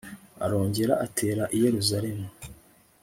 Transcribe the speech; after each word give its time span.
arongera 0.45 0.93
atera 1.05 1.43
i 1.55 1.57
yerusalemu 1.63 2.25